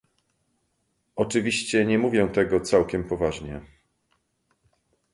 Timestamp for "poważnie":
3.03-3.61